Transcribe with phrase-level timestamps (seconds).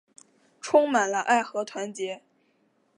[0.61, 2.23] 充满了爱和团结